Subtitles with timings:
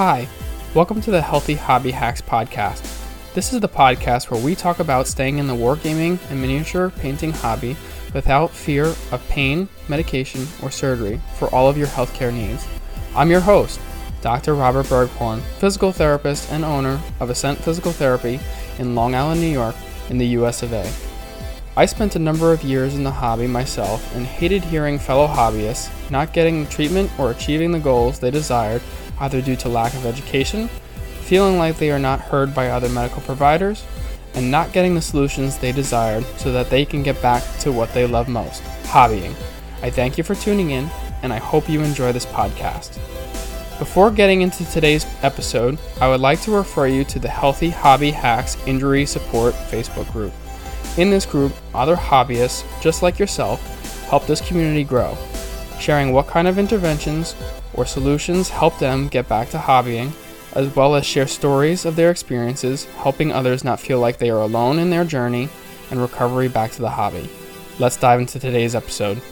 [0.00, 0.26] Hi,
[0.74, 2.80] welcome to the Healthy Hobby Hacks podcast.
[3.34, 7.32] This is the podcast where we talk about staying in the wargaming and miniature painting
[7.32, 7.76] hobby
[8.14, 12.66] without fear of pain, medication, or surgery for all of your healthcare needs.
[13.14, 13.78] I'm your host,
[14.22, 14.54] Dr.
[14.54, 18.40] Robert Berghorn, physical therapist and owner of Ascent Physical Therapy
[18.78, 19.76] in Long Island, New York,
[20.08, 20.90] in the US of A.
[21.76, 25.90] I spent a number of years in the hobby myself and hated hearing fellow hobbyists
[26.10, 28.80] not getting the treatment or achieving the goals they desired
[29.20, 30.68] either due to lack of education,
[31.22, 33.84] feeling like they are not heard by other medical providers,
[34.34, 37.92] and not getting the solutions they desired so that they can get back to what
[37.94, 39.34] they love most hobbying.
[39.82, 40.90] I thank you for tuning in,
[41.22, 42.98] and I hope you enjoy this podcast.
[43.78, 48.10] Before getting into today's episode, I would like to refer you to the Healthy Hobby
[48.10, 50.32] Hacks Injury Support Facebook group.
[50.98, 53.60] In this group, other hobbyists, just like yourself,
[54.10, 55.16] help this community grow,
[55.78, 57.34] sharing what kind of interventions
[57.80, 60.12] or solutions help them get back to hobbying,
[60.52, 64.42] as well as share stories of their experiences, helping others not feel like they are
[64.42, 65.48] alone in their journey
[65.90, 67.26] and recovery back to the hobby.
[67.78, 69.22] Let's dive into today's episode.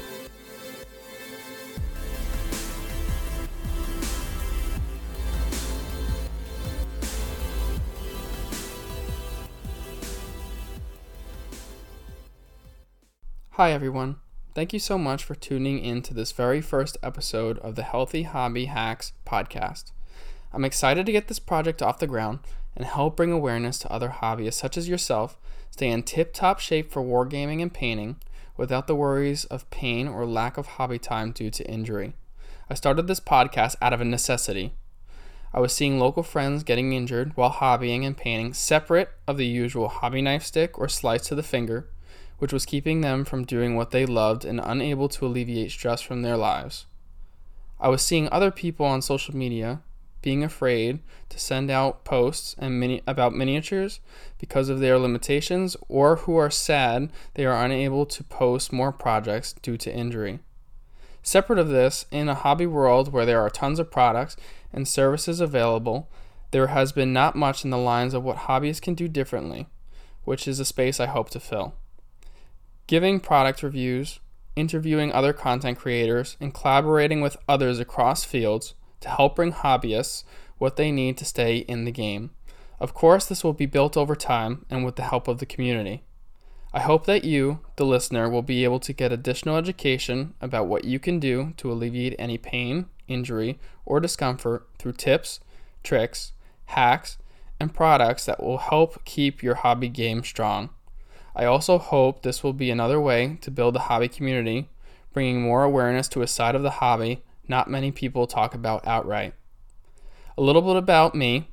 [13.50, 14.16] Hi, everyone.
[14.58, 18.24] Thank you so much for tuning in to this very first episode of the Healthy
[18.24, 19.92] Hobby Hacks podcast.
[20.52, 22.40] I'm excited to get this project off the ground
[22.74, 25.38] and help bring awareness to other hobbyists such as yourself
[25.70, 28.16] stay in tip top shape for wargaming and painting
[28.56, 32.14] without the worries of pain or lack of hobby time due to injury.
[32.68, 34.74] I started this podcast out of a necessity.
[35.54, 39.88] I was seeing local friends getting injured while hobbying and painting separate of the usual
[39.88, 41.88] hobby knife stick or slice to the finger
[42.38, 46.22] which was keeping them from doing what they loved and unable to alleviate stress from
[46.22, 46.86] their lives.
[47.80, 49.82] I was seeing other people on social media
[50.20, 50.98] being afraid
[51.28, 54.00] to send out posts and mini- about miniatures
[54.38, 59.52] because of their limitations or who are sad they are unable to post more projects
[59.62, 60.40] due to injury.
[61.22, 64.36] Separate of this, in a hobby world where there are tons of products
[64.72, 66.08] and services available,
[66.50, 69.68] there has been not much in the lines of what hobbyists can do differently,
[70.24, 71.74] which is a space I hope to fill
[72.88, 74.18] giving product reviews,
[74.56, 80.24] interviewing other content creators, and collaborating with others across fields to help bring hobbyists
[80.56, 82.30] what they need to stay in the game.
[82.80, 86.02] Of course, this will be built over time and with the help of the community.
[86.72, 90.84] I hope that you, the listener, will be able to get additional education about what
[90.84, 95.40] you can do to alleviate any pain, injury, or discomfort through tips,
[95.82, 96.32] tricks,
[96.66, 97.18] hacks,
[97.60, 100.70] and products that will help keep your hobby game strong.
[101.38, 104.68] I also hope this will be another way to build a hobby community,
[105.12, 109.34] bringing more awareness to a side of the hobby not many people talk about outright.
[110.36, 111.48] A little bit about me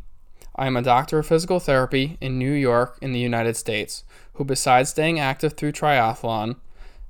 [0.57, 4.45] I am a doctor of physical therapy in New York, in the United States, who,
[4.45, 6.55] besides staying active through triathlon,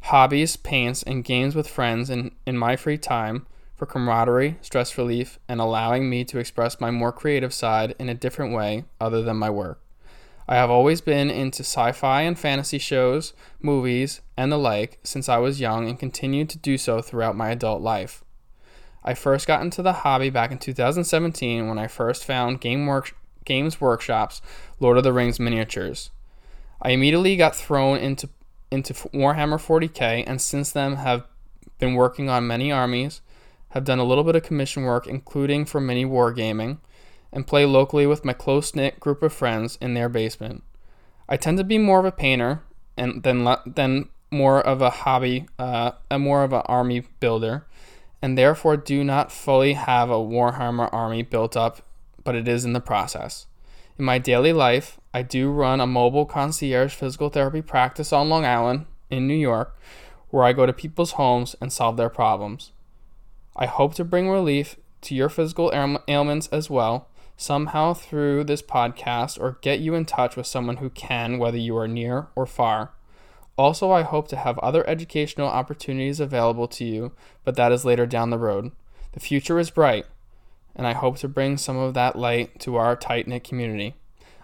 [0.02, 5.38] hobbies, paints, and games with friends in, in my free time for camaraderie, stress relief,
[5.48, 9.38] and allowing me to express my more creative side in a different way other than
[9.38, 9.80] my work.
[10.48, 15.28] I have always been into sci fi and fantasy shows, movies, and the like since
[15.28, 18.24] I was young and continued to do so throughout my adult life.
[19.04, 23.16] I first got into the hobby back in 2017 when I first found Game Work-
[23.44, 24.42] Games Workshop's
[24.80, 26.12] Lord of the Rings miniatures.
[26.82, 28.30] I immediately got thrown into
[28.72, 31.24] into Warhammer 40k and since then have
[31.80, 33.22] been working on many armies,
[33.70, 36.80] have done a little bit of commission work including for mini wargaming
[37.36, 40.64] and play locally with my close knit group of friends in their basement.
[41.28, 42.62] I tend to be more of a painter
[42.98, 47.66] and than than more of a hobby, uh, a more of an army builder,
[48.22, 51.82] and therefore do not fully have a Warhammer army built up,
[52.24, 53.48] but it is in the process.
[54.00, 58.46] In my daily life, I do run a mobile concierge physical therapy practice on Long
[58.46, 59.78] Island in New York,
[60.30, 62.72] where I go to people's homes and solve their problems.
[63.56, 65.72] I hope to bring relief to your physical
[66.08, 70.90] ailments as well somehow through this podcast or get you in touch with someone who
[70.90, 72.92] can, whether you are near or far.
[73.58, 78.06] Also, I hope to have other educational opportunities available to you, but that is later
[78.06, 78.72] down the road.
[79.14, 80.06] The future is bright,
[80.76, 83.96] and I hope to bring some of that light to our tight knit community.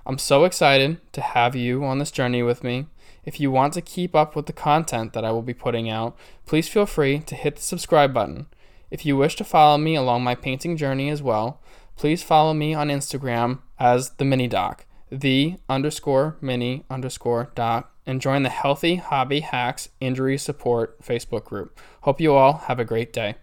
[0.06, 2.88] I'm so excited to have you on this journey with me.
[3.24, 6.18] If you want to keep up with the content that I will be putting out,
[6.46, 8.48] please feel free to hit the subscribe button.
[8.90, 11.60] If you wish to follow me along my painting journey as well,
[11.96, 18.22] please follow me on Instagram as the mini doc, the underscore mini underscore doc, and
[18.22, 21.80] join the Healthy Hobby Hacks Injury Support Facebook group.
[22.02, 23.36] Hope you all have a great day.